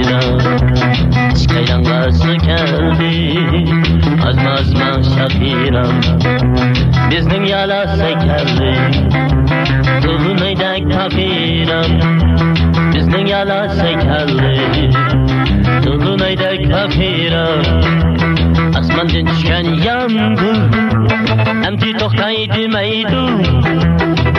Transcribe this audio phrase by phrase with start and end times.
[0.00, 0.38] bayram
[1.32, 2.28] Aşka yalası
[4.28, 6.00] Azma azma şafiram
[7.10, 8.76] Bizning yalası geldi
[10.02, 12.00] Tuğunayda kafiram
[12.94, 14.90] Bizning yalası geldi
[15.84, 17.62] Tuğunayda kafiram
[18.78, 20.70] Asmandan düşen yangın.
[21.66, 23.42] Emti to'xtaydi maydun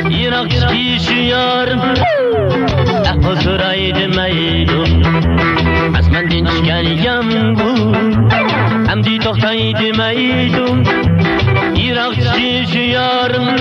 [0.09, 1.81] Irak kişi yarım
[3.05, 5.01] Ah huzur aydı meydum
[5.95, 7.07] از من دین دیگری
[7.55, 8.33] بود
[8.89, 10.83] هم دی تخت هایی دی میدون
[11.75, 13.55] ایراخت چیش یارم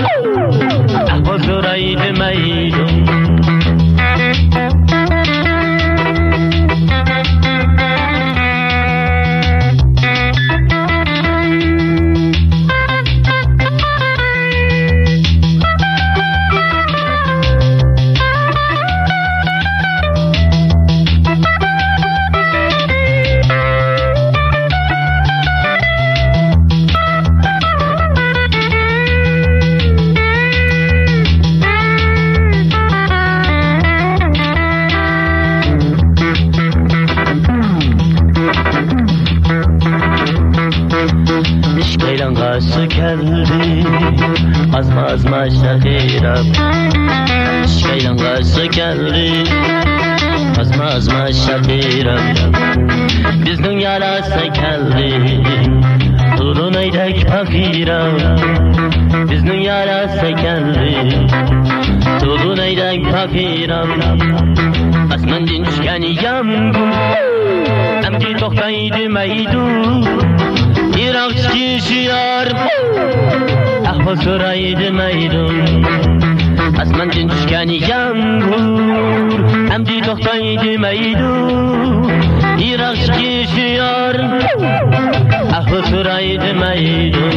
[1.07, 3.20] احواز رایی میدون
[63.27, 63.89] نگیرم.
[65.09, 66.47] پس من dinçkeniyem
[68.05, 69.65] Emki tohtaydı meydu
[70.97, 72.47] Irak şişiyar
[73.91, 75.45] Ahva soraydı meydu
[76.81, 79.83] از من جنس کنیم گور هم.
[79.83, 81.33] دی دختای دی میدو
[82.57, 84.15] دی رخش کشیار
[85.53, 85.77] اخو
[86.61, 87.27] میدو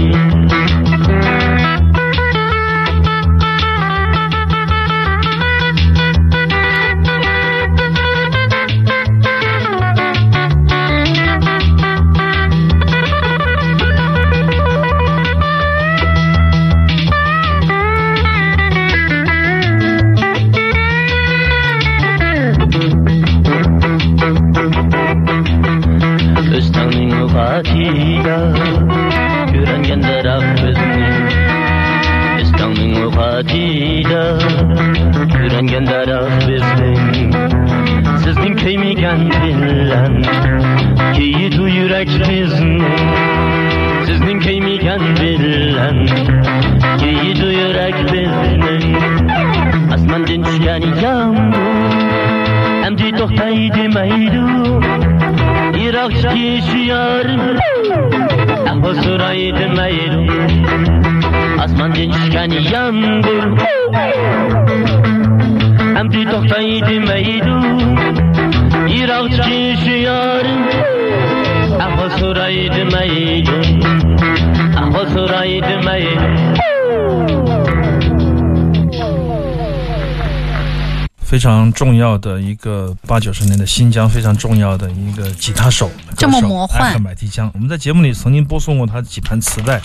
[26.54, 28.34] Өстәңнең угатия
[29.48, 31.08] Күренгәндер ак безне
[32.44, 34.20] Өстәңнең угатия
[35.32, 36.92] Күренгәндер ак безне
[38.22, 40.14] Сезнең көймәгән белән
[41.16, 42.94] Кейит у йөрәк безне
[44.06, 46.00] Сезнең көймәгән белән
[47.02, 48.76] Кейит у йөрәк безне
[49.98, 51.98] Асмандан төшкән ямгыр
[52.84, 55.43] Әмди тохтай димәйдү
[55.94, 57.26] çırak kişiyar
[58.82, 60.30] Huzurayı demeyin
[61.60, 63.44] Asman dinçken yandır
[65.94, 67.44] Hem bir doktayı demeyin
[68.88, 70.46] Irak kişiyar
[71.96, 73.46] Huzurayı demeyin
[74.92, 76.20] Huzurayı demeyin
[81.34, 87.50] 非常重要的一个八九十年的新疆非常重要的一个吉他手，这么魔幻艾克买提江。
[87.54, 89.82] 我们在节目里曾经播送过他几盘磁带，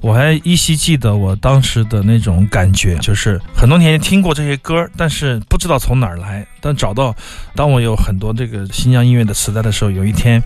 [0.00, 6.46] 我还依稀记得我当时的那种感觉，就是很多年前听过这些歌，但是不知道从哪儿来。
[6.60, 7.12] 但找到，
[7.56, 10.40] 当我有很多这个新疆音乐的磁带的时候，有一天。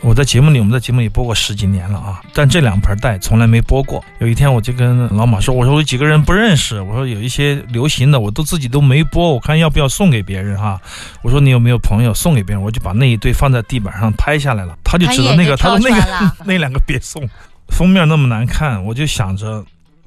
[0.00, 4.04] 我在节目里，我们在节目里播过十几年了啊，但这两盘带从来没播过。
[4.18, 10.78] 有一天，我就跟老马说：“我说有几个人不认识，我说有一些流行的，我都自己都没播，我看要不要送给别人哈。
[11.22, 12.62] 我说你有没有朋友送给别人？
[12.62, 14.76] 我就把那一堆放在地板上拍下来了。
[14.84, 17.26] 他就指着那个，他说那个 那两个别送，
[17.68, 19.64] 封面那么难看，我就想着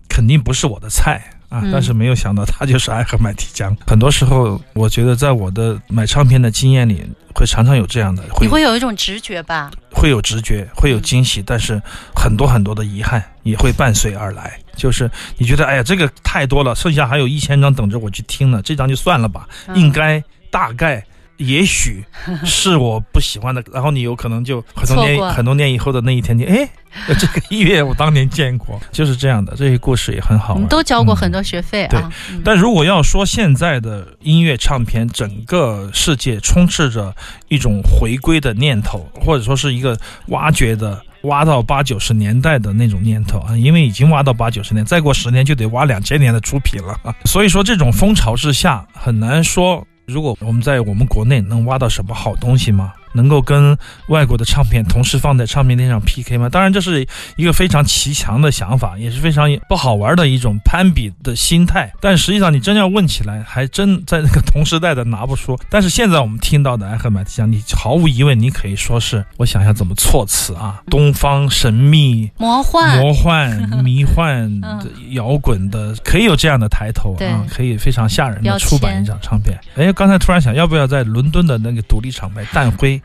[0.07, 1.63] 肯定不是我的菜。”啊！
[1.71, 3.75] 但是没有想到他就是爱喝麦提江。
[3.87, 7.03] 很多时候，我觉得在我的买唱片的经验里，
[7.33, 9.71] 会常常有这样的，你会有一种直觉吧？
[9.91, 11.81] 会有直觉，会有惊喜，但是
[12.15, 14.59] 很多很多的遗憾也会伴随而来。
[14.75, 19.47] 就是你觉得，哎呀，这个太多了，剩下还有一千张等着我去听呢，这张就算了吧。
[19.73, 21.03] 应该，大概。
[21.37, 22.03] 也许
[22.43, 26.69] 是我不喜欢的， 然后你有可能就很多年很多年以后的那一天，你哎，
[27.19, 29.55] 这个音乐我当年见过， 就是这样的。
[29.55, 30.53] 这些故事也很好。
[30.55, 32.11] 我们都交过很多学费啊。
[32.29, 37.15] 对，但如果要说现在的音乐唱片，整个世界充斥着
[37.47, 39.97] 一种回归的念头，或者说是一个
[40.27, 41.01] 挖掘的。
[41.23, 47.13] 挖到八九十年代的那种念头啊，因为已经挖到八九十年，再过十年就得挖两千年的出品了啊。
[47.25, 49.85] 所以说，这种风潮之下，很难说。
[50.07, 52.93] 如果我们在我们国内能挖到什么好东西吗？
[53.17, 53.77] 能够跟
[54.07, 56.47] 外国的唱片同时放在唱片店上 PK 吗？
[56.47, 57.05] 当然，这是
[57.35, 61.91] 一个非常奇强的想法，也是非常不好玩的一种攀比的心态。
[61.99, 65.57] 但实际上，你真要问起来，还真在那个同时代的拿不出。
[65.69, 79.59] 但是现在我们听到的《艾赫马蹄香》，你毫无疑问，你可以说是我想想怎么措辞啊，东方神秘、魔幻、魔幻、迷幻的摇滚的，可以有这样的抬头啊，可以非常吓人的出版一张唱片。
[79.75, 83.01] 哎，刚才突然想要不要在伦敦的那个独立厂牌 蛋灰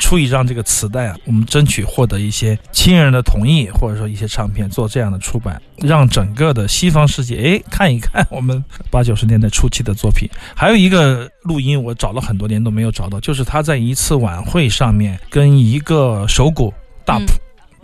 [0.00, 1.16] 出一张这个磁带啊？
[1.24, 10.28] 我们争取获得一些亲人的同意，或者说一些唱片做这样的出版，让整个的西方世界哎看一看我们八九十年代初期的作品。
[10.54, 16.72] 还有一个录音，我找了很多年都没有找到，就是他在一次晚会上面跟一个手鼓
[17.04, 17.26] 大谱，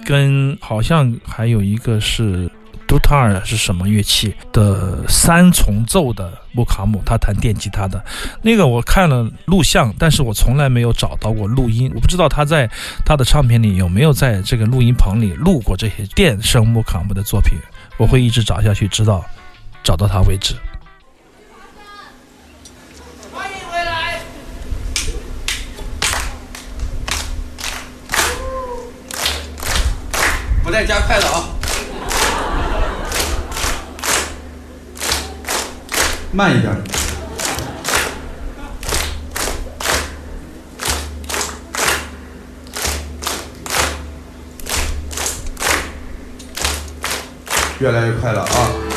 [0.05, 2.51] 跟好像还有一个是。
[2.89, 8.03] 杜塔尔是什么乐器的三重奏的穆卡姆，他弹电吉他的，
[8.41, 12.67] 那个我看了录像，但是我从来没有找到过录音，我不知道他在
[13.05, 17.59] 他的唱片里有没有在这个录音棚里录过这些电声穆卡姆的作品，
[17.99, 19.23] 我会一直找下去，直到
[19.85, 20.55] 找到他为止。
[23.31, 24.19] 欢迎回来，
[30.65, 31.51] 不带加快的啊。
[36.31, 36.73] 慢一点，
[47.81, 48.88] 越来越快了啊！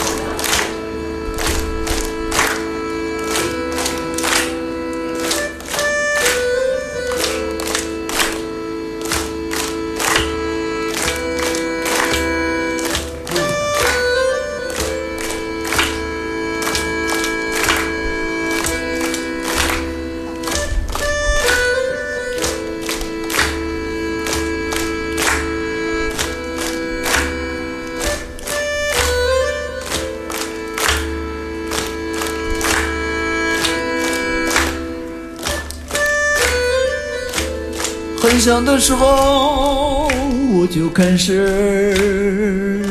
[38.42, 40.10] 很小的时候
[40.52, 42.84] 我就开始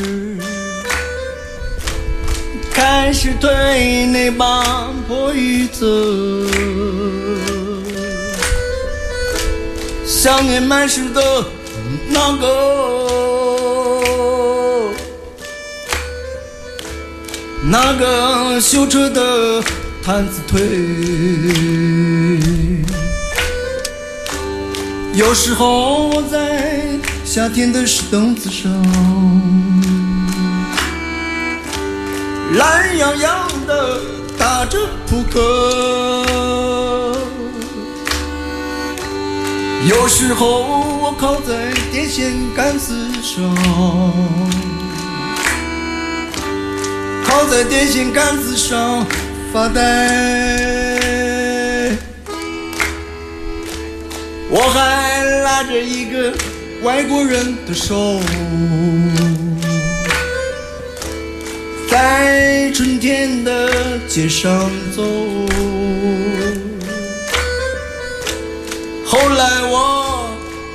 [2.72, 6.46] 开始推那把破椅子，
[10.06, 11.20] 想念满是的
[12.10, 12.46] 那个
[17.64, 19.60] 那个修车的
[20.00, 20.60] 摊子腿。
[25.12, 28.70] 有时候我在夏天的石凳子上，
[32.54, 34.00] 懒洋洋的
[34.38, 35.40] 打着扑克。
[39.88, 43.42] 有时候我靠在电线杆子上，
[47.26, 49.04] 靠在电线杆子上
[49.52, 50.79] 发呆。
[54.52, 56.32] 我还拉着一个
[56.82, 58.20] 外国人的手，
[61.88, 65.02] 在春天的街上走。
[69.06, 70.30] 后来我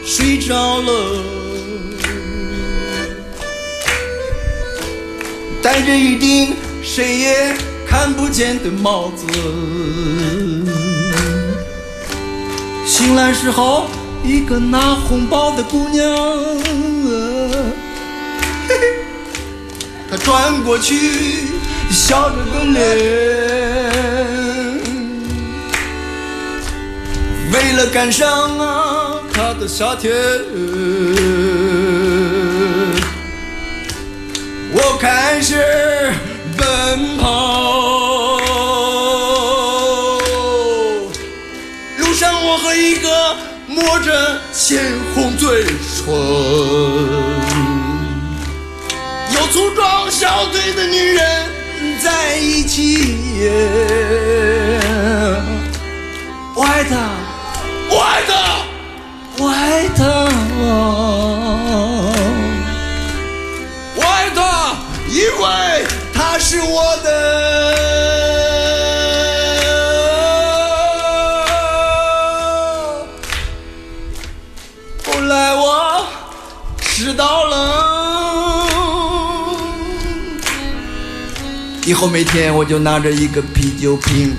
[0.06, 1.22] 睡着了，
[5.62, 7.54] 戴着一顶谁也
[7.86, 9.26] 看不见的帽子。
[13.06, 13.86] 醒来时候，
[14.24, 16.04] 一个拿红包的姑娘，
[18.68, 18.76] 嘿嘿，
[20.10, 21.50] 她转过去，
[21.92, 22.82] 笑着的脸，
[27.54, 30.12] 为了赶上啊她的夏天，
[34.74, 36.12] 我开始
[36.58, 37.95] 奔跑。
[42.76, 43.36] 一个
[43.68, 46.14] 抹着鲜红嘴唇、
[49.34, 51.50] 有粗壮小腿的女人
[52.04, 53.50] 在一起。
[56.54, 56.96] 我爱她，
[57.90, 58.34] 我爱她，
[59.38, 60.04] 我爱她，
[63.96, 64.76] 我爱她，
[65.10, 67.55] 因为她是我的。
[81.86, 84.36] 以后每天我就拿着一个啤酒瓶，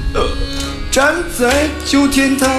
[0.90, 2.50] 站在旧天堂，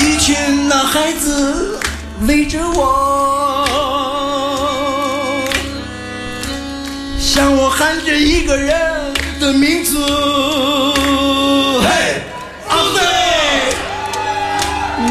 [0.00, 0.34] 一群
[0.68, 1.78] 男孩子
[2.26, 3.64] 围着我，
[7.20, 9.96] 向我喊着一个人的名字。
[11.84, 12.22] 嘿，
[12.68, 13.00] 阿飞，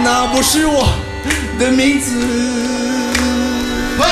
[0.04, 0.86] 那不是我
[1.58, 2.12] 的名字。
[3.98, 4.06] 嘿，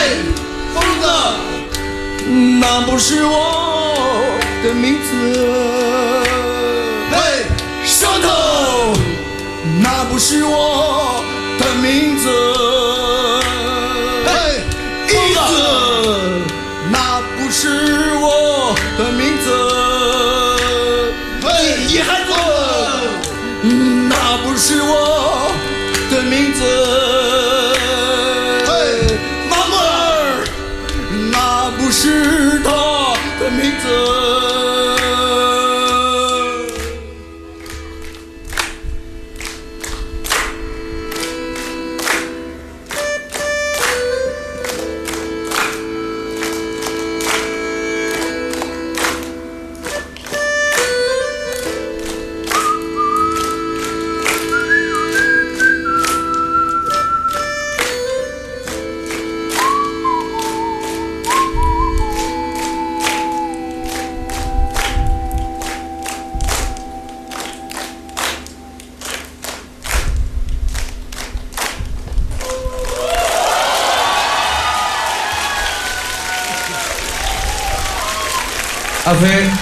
[2.60, 5.10] 那不是我的名字。
[7.12, 7.46] 嘿，
[7.86, 8.94] 舌头。
[9.82, 11.24] 那不是我
[11.60, 12.30] 的名字，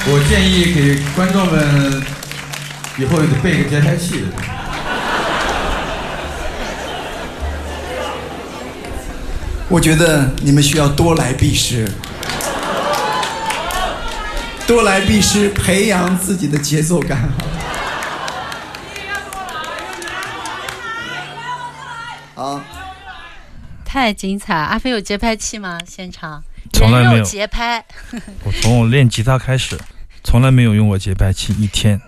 [0.03, 2.03] 我建议给观众们
[2.97, 4.25] 以后得备个节拍器。
[9.69, 11.87] 我觉得你们需要多来必失，
[14.67, 17.29] 多来必失，培养自己的节奏感。
[22.35, 22.63] 啊，
[23.85, 24.53] 太精彩！
[24.55, 25.79] 阿飞有节拍器吗？
[25.87, 26.43] 现场
[26.81, 27.83] 从来没有节拍。
[28.43, 29.77] 我从我练吉他开始，
[30.23, 32.01] 从来没有用过节拍器一天，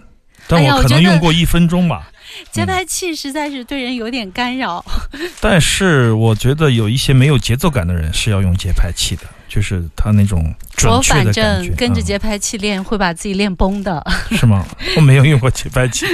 [0.47, 2.09] 但我可能用过一分钟吧。
[2.51, 4.83] 节拍器实在是对人有点干扰。
[5.39, 11.67] 但是我觉得有一些没有节奏感的人是要用节拍器的，就是他那种准我反确的感觉。
[11.67, 14.03] 正跟着嗯节拍器练，会把自己练崩的。
[14.31, 14.65] 是吗？
[14.95, 16.05] 我没有用过节拍器，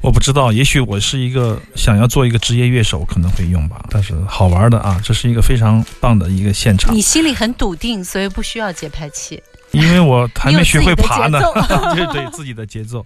[0.00, 0.52] 我不知道。
[0.52, 3.84] 也许我是一个想要做一个职业乐手，可能会用吧。
[3.90, 9.42] 但是好玩的啊，这是一个非常棒的一个现场你，心里很笃定，所以不需要节拍器。
[9.82, 13.04] 因为我还没学会爬呢你有自己的，就是 对自己的节奏。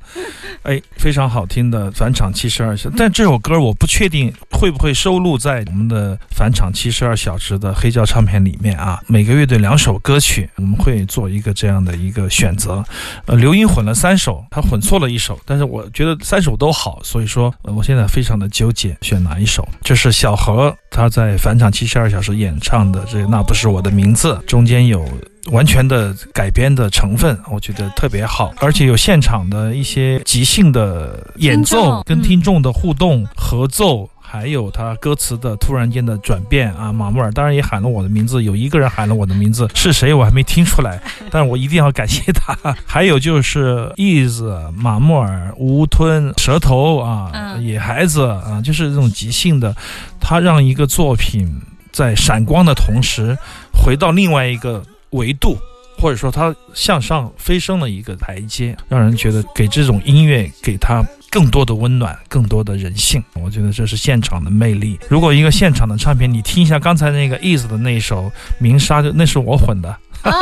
[0.62, 9.00] 哎，非常好听的返场七十二小，但这首歌我不确定会不会收录在我们的返场七十二小时的黑胶唱片里面啊。
[9.06, 12.84] 每个乐队两首歌曲，我们会做一个这样的一个选择。
[13.26, 19.66] 呃，刘英混了三首，他混错了一首，但是我觉得三首都好，所以说、呃我现在非常的纠结选哪一首。
[19.82, 25.06] 这是小何他在返场七十二小时演唱的这那不是我的名字，中间有。
[25.50, 34.08] 完全的改编的成分，我觉得特别好，而且有现场的一些即兴的演奏众，跟听众的互动、合奏。
[34.30, 41.00] 还有他歌词的突然间的转变啊，马木尔当然也喊了我的名字，有一个人喊了我的名字，是谁我还没听出来，
[41.32, 42.54] 但是我一定要感谢他。
[42.84, 44.42] 还有就是 is、
[44.76, 49.74] 马木尔、吴吞、舌头啊、嗯野孩子啊，就是这种即兴的，
[50.20, 51.50] 他让一个作品
[51.90, 53.34] 在闪光的同时，
[53.72, 55.58] 回到另外一个维度。
[56.00, 63.20] 或者说，它向上飞升了一个台阶，让人觉得给这种音乐给它更多的温暖，更多的人性。
[63.34, 64.96] 我觉得这是现场的魅力。
[65.08, 68.26] 如果一个现场的唱片，你听一下刚才那个 Ease 的那一首
[68.60, 69.88] 《鸣沙》，就那是我混的，
[70.22, 70.32] 啊，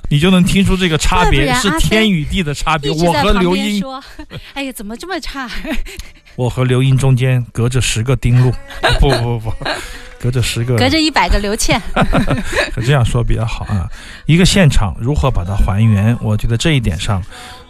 [0.10, 2.90] 你就能听出这个差别是天与地的差别。
[2.90, 4.04] 我和刘英，边说
[4.52, 5.50] ：“哎呀，怎么这么差
[6.36, 8.52] 我和刘英中间隔着十个丁路，
[9.00, 9.66] 不不不不，
[10.18, 11.80] 隔着十个，隔着一百个刘倩。
[12.74, 13.88] 可 这样说比较好啊。
[14.24, 16.16] 一个现场如何把它还原？
[16.20, 17.22] 我觉得这一点上，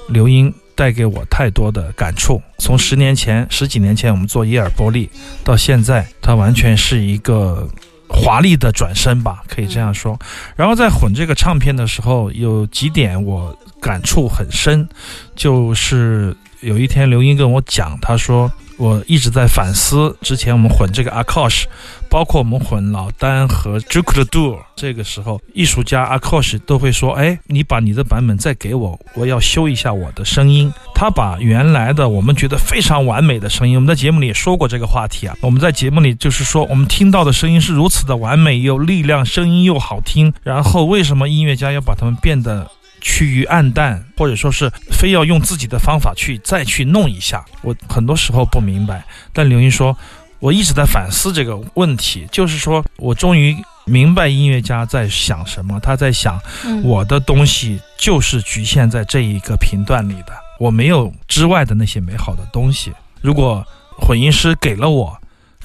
[0.09, 2.41] 刘英带给我太多的感触。
[2.59, 5.11] 从十年前、十几年前我们做耶尔波利，
[5.45, 7.69] 到现在，它完全是一个
[8.09, 10.19] 华丽的转身吧，可以这样说。
[10.55, 14.89] 然后在混这个唱片的时候，有几点我感触很深，
[15.35, 18.51] 就是有一天刘英跟我讲，他说。
[18.77, 21.65] 我一直在反思，之前我们混这个 Akash，
[22.11, 35.35] 包括我们混老丹和 j u k d u 这个时候，艺术家 Akash 都会说：“哎，你把你的版本再给我，我要修一下我的声音。”他把原来的我们觉得非常完美的声音，我们在节目里也说过这个话题啊。
[35.41, 42.71] 我们在节目里就是说，我们听到的声音是如此的完美，有力量，声音又好听，然后为什么音乐家要把它们变得？
[43.09, 49.05] 趋于暗淡，或者说是非要用自己的方法去再去弄一下，我很多时候不明白。
[49.33, 49.97] 但刘英说，
[50.41, 62.93] 我一直在反思这个问题，就是说我终于明白音乐家在想什么，他在想嗯我的东西就是局限在这一个频段里的，我没有之外的那些美好的东西。
[63.23, 63.65] 如果
[63.97, 65.17] 混音师给了我，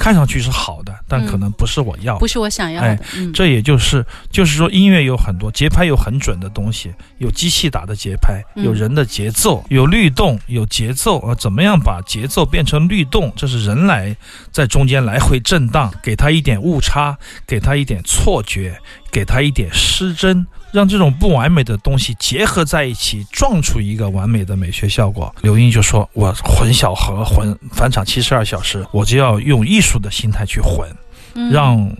[0.01, 2.19] 看上去是好的，但可能不是我要的。
[2.19, 11.35] 不是我想要哎的，嗯，这也就是就是说，音乐有很多节拍有很准的东西，有机器打的节拍，嗯有人的节奏，有律动，有节奏啊。
[11.35, 13.31] 怎么样把节奏变成律动？
[13.35, 14.15] 这是人来
[14.51, 17.15] 在中间来回震荡，给他一点误差，
[17.45, 18.75] 给他一点错觉，
[19.11, 25.33] 给他一点失真，让这种不完美的东西结合在一起，撞出一个完美的美学效果。
[25.41, 30.89] 刘英就说：“我混小和混返场七十二小时，我就要用艺术的心态去混。”
[31.33, 31.95] 嗯让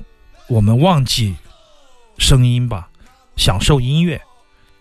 [0.47, 1.35] 我们忘记
[2.17, 2.89] 声音吧，
[3.37, 4.19] 享受音乐。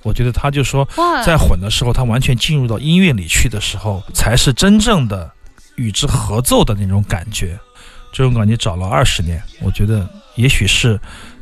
[0.03, 0.89] 我觉得他就说，
[1.25, 5.31] 在混的时候，他完全进入到音乐里去的时候，才是真正的
[5.77, 7.59] 与之合奏的那种感觉。
[8.13, 10.99] 这种感觉找了二十年，我觉得也许是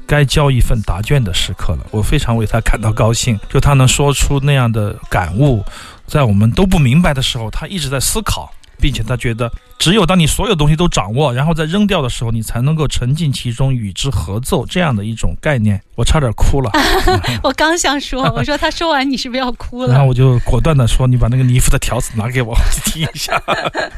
[0.08, 1.86] 该交一份答卷的时刻了。
[1.90, 5.62] 我非常为他感到高兴，就他能说出那样的感悟，
[6.06, 8.50] 在我们都不明白的时候，他一直在思考，
[8.80, 15.80] 并且他觉得，只有当你所有东西都掌握，然后再扔掉的时候，你才能够沉浸其中，与之合奏这样的一种概念。
[15.94, 16.70] 我差点哭了，
[17.42, 20.06] 我刚想说，我说他说完你是不是要哭了然后？
[20.06, 23.40] 我就果断的说：“你把那个尼夫的条子拿给我，我去听一下。”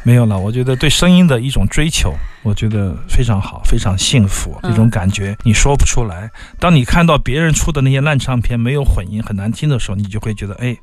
[0.02, 6.30] 没有了，我觉得对声音的一种追求，我觉得非常好，非常幸福，嗯这种感觉你说不出来。
[6.58, 10.74] 当你看到别人出的那些烂唱片没有混音很难听的时候，你就会觉得，哎，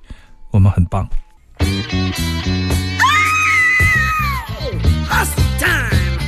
[0.51, 1.07] 我们很棒。
[5.17, 6.19] Hustle time.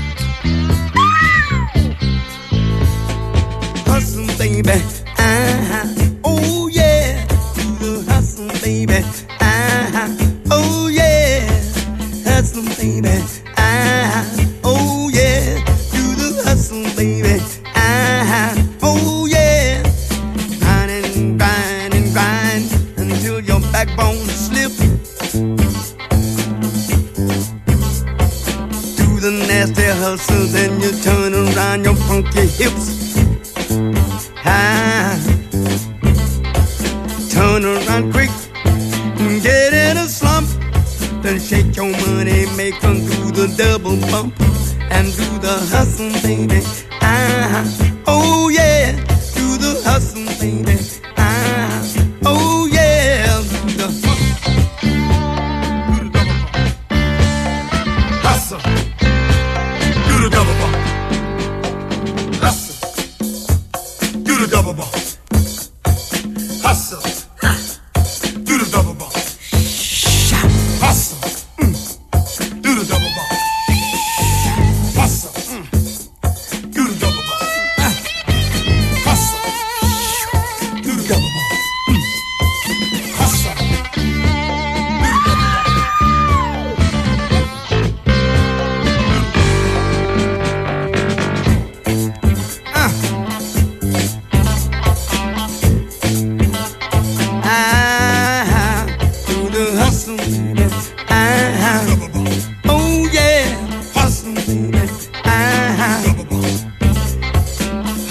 [3.85, 4.81] Hustle, baby.
[5.15, 5.98] Uh-huh.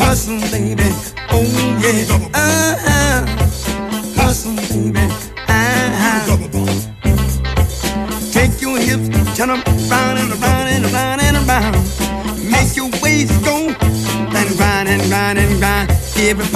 [0.09, 0.89] Hustle, baby.
[1.31, 1.45] Oh
[1.85, 3.25] yeah, ah,
[4.17, 5.05] hustle, baby.
[5.49, 6.25] Ah,
[8.33, 11.77] take your hips, turn 'em round and around and around and around.
[12.53, 13.57] Make your waist go,
[14.33, 16.49] then grind and grind and grind every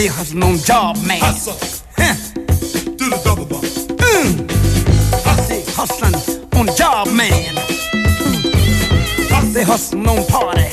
[0.00, 1.20] They hustle on job man.
[1.20, 1.52] Hustle.
[1.98, 2.14] Huh.
[2.96, 3.64] Do the double bump.
[4.00, 4.48] Mm.
[5.48, 6.14] They hustling
[6.58, 7.54] on job man.
[9.52, 10.69] They hustling on party.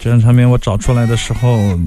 [0.00, 1.78] 这张唱片我找出来的时候。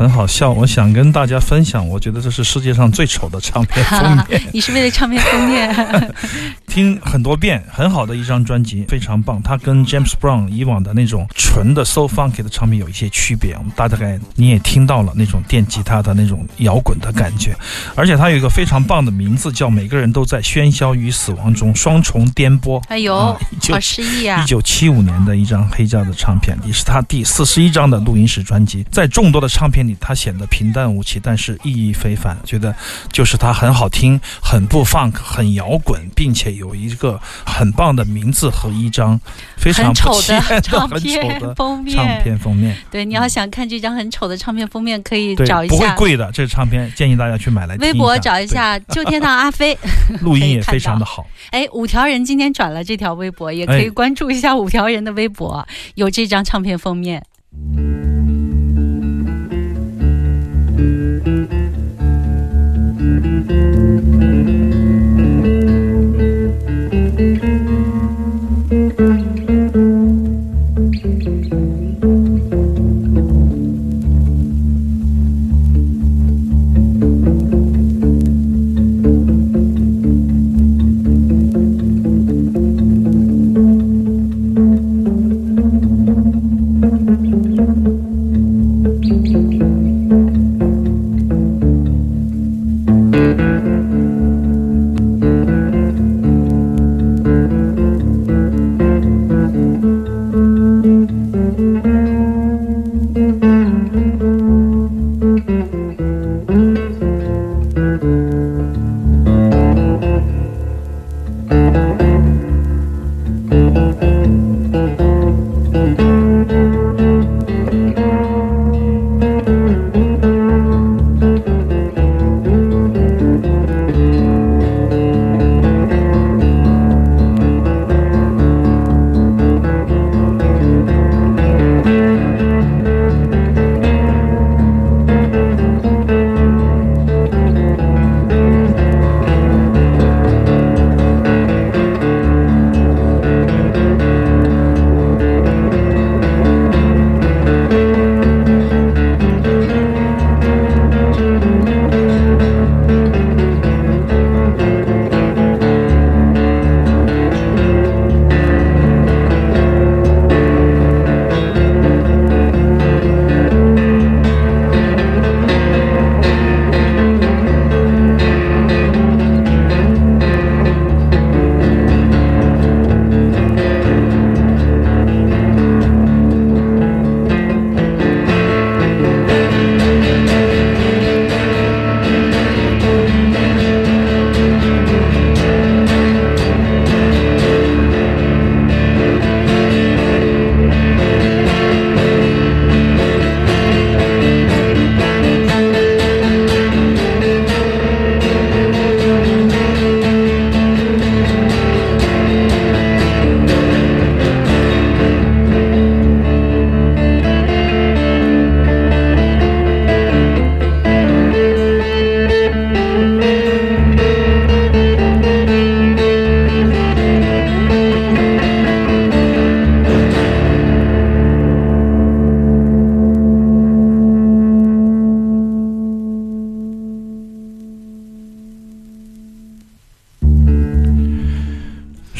[0.00, 4.42] 很好笑，我想跟大家分享，我觉得这是世界上最丑的唱片封面。
[4.50, 6.14] 你是为了唱片封面？
[6.66, 9.42] 听很多遍，很好的一张专辑，非常棒。
[9.42, 13.54] 它跟 James Brown 以往的那种纯的 soul Funky 的唱片有一些区别。
[13.58, 17.54] 我们大概你也听到了那种电吉他的那种摇滚的感觉，
[17.94, 22.82] 而且它有一个非常棒的名字，叫《每个人都在喧嚣与死亡中》，双重颠簸。
[22.88, 24.46] 哎呦，好诗意啊一！
[24.46, 28.82] 九七五年的一张黑胶的唱片，也是他第四十一张的录音室专辑。
[28.90, 32.36] 在众多的唱片里，他显得平淡无奇，但是意义非凡。
[32.44, 32.74] 觉得
[33.10, 39.20] 就是它很好听，很不 funk，很摇滚，并且有一个很棒的名字和一张
[39.56, 42.76] 非常丑的唱片封面，唱片封面。
[42.90, 49.76] 对，你要想看这张很丑的唱片封面，可以找，一下不会贵的，这个唱片建议大家去买来听微博找一下 “旧天堂阿飞
[50.22, 51.26] ”。录音也非常的好。
[51.50, 57.24] 哎，五条人今天转了这条微博，也可以哎关注一下五条人的微博，有这张唱片封面。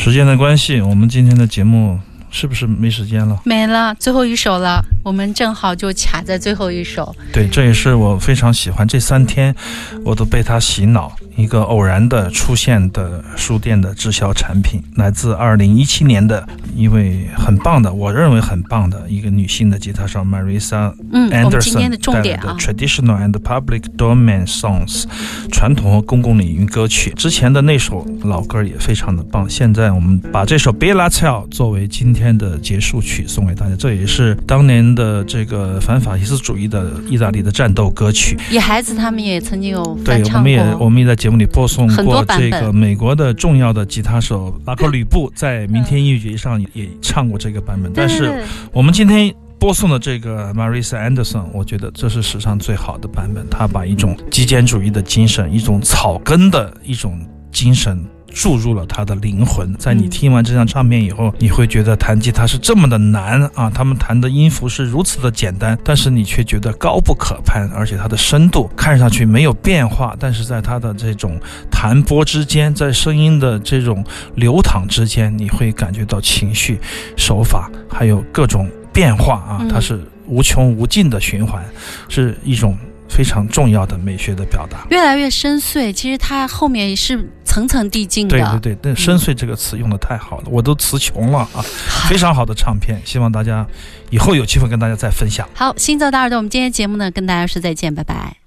[0.02, 3.38] 时间的关系，我们今天的节目是不是没时间了？
[3.44, 7.14] 没了，最后一首了，我们正好就卡在最后一首。
[7.30, 8.88] 对，这也是我非常喜欢。
[8.88, 9.54] 这三天
[10.02, 11.14] 我都被他洗脑。
[11.40, 25.04] 一个偶然的出现的书店的滞销产品，来自2017年的一位很棒的，我认为很棒的一个女性的吉他手 Marisa Anderson 带来的啊，Traditional and Public Domain Songs，
[25.50, 27.12] 传统和公共领域歌曲。
[27.16, 29.48] 之前的那首老歌也非常的棒。
[29.48, 38.38] 现在我们把这首 Bella Ciao 作为今天的结束曲送给大家，这也是当年的这个反法西斯主义的意大利的战斗歌曲。
[38.50, 40.60] 野孩子他们也曾经有对我们也。
[40.78, 53.46] 我们也在节目里播送过这个美国的重要的吉他手 拉克吕布在明天音乐节上也也唱过这个版本，但是我们今天播送的这个 Marisa Anderson，我觉得这是史上最好的版本。
[53.50, 57.20] 他把一种极简主义的精神，一种草根的一种
[57.52, 59.74] 精神，注入了他的灵魂。
[59.74, 63.70] 在你听完这张唱片以后，你会觉得弹吉他是这么的难啊！
[63.70, 71.38] 他们弹的音符是如此的简单，但是你却觉得高不可攀，而且它的深度看上去没有变化，但是在它的这种
[71.70, 76.80] 弹拨之间，在声音的这种流淌之间，你会感觉到情绪、
[77.16, 79.66] 手法还有各种变化啊！
[79.70, 81.64] 它是无穷无尽的循环，
[82.08, 82.76] 是一种。
[83.12, 85.92] 非常重要的美学的表达，越来越深邃。
[85.92, 88.38] 其实它后面是层层递进的。
[88.38, 91.60] 对对对，那“深邃”这个词用的太好了，我都词穷了啊！
[92.08, 93.66] 非常好的唱片，希望大家
[94.10, 95.48] 以后有机会跟大家再分享。
[95.52, 98.39] 好，行走大耳朵，我们今天节目呢，跟大家说再见，拜拜。